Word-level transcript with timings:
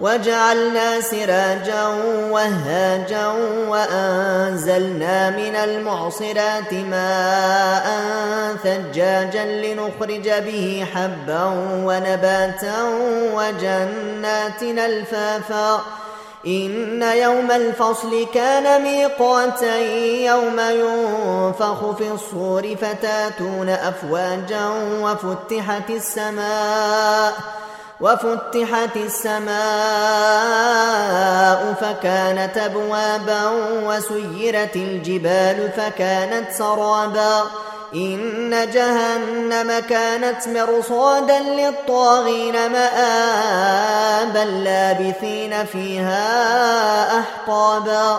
وجعلنا 0.00 1.00
سراجا 1.00 1.86
وهاجا 2.30 3.26
وأنزلنا 3.68 5.30
من 5.30 5.56
المعصرات 5.56 6.72
ماء 6.72 7.86
ثجاجا 8.64 9.44
لنخرج 9.44 10.30
به 10.30 10.86
حبا 10.94 11.44
ونباتا 11.84 12.82
وجنات 13.34 14.62
الفافا. 14.62 15.80
إن 16.46 17.02
يوم 17.02 17.50
الفصل 17.50 18.26
كان 18.34 18.82
ميقاتا 18.82 19.78
يوم 20.24 20.60
ينفخ 20.60 21.90
في 21.96 22.08
الصور 22.08 22.76
فتاتون 22.76 23.68
أفواجا 23.68 24.68
وفتحت 25.02 25.90
السماء 25.90 27.32
وفتحت 28.00 28.96
السماء 28.96 29.50
فكانت 31.80 32.58
أبوابا 32.58 33.50
وسيرت 33.84 34.76
الجبال 34.76 35.70
فكانت 35.76 36.52
سرابا. 36.52 37.42
إن 37.94 38.70
جهنم 38.72 39.78
كانت 39.88 40.48
مرصادا 40.48 41.40
للطاغين 41.40 42.72
مآبا 42.72 44.44
لابثين 44.44 45.66
فيها 45.66 47.20
أحقابا. 47.20 48.18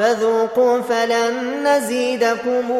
فذوقوا 0.00 0.80
فلن 0.80 1.68
نزيدكم 1.68 2.72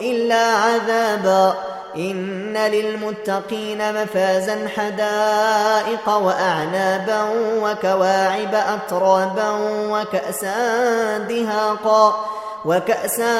إلا 0.00 0.46
عذابا. 0.46 1.54
إن 1.96 2.56
للمتقين 2.56 4.02
مفازا 4.02 4.68
حدائق 4.76 6.08
وأعنابا 6.08 7.22
وكواعب 7.62 8.54
أترابا 8.54 9.50
وكأسا 9.90 11.18
دهاقا 11.18 12.26
وكأسا 12.64 13.34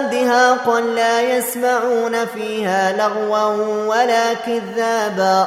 دهاقا 0.00 0.80
لا 0.80 1.20
يسمعون 1.20 2.26
فيها 2.26 2.92
لغوا 2.92 3.46
ولا 3.86 4.34
كذابا. 4.34 5.46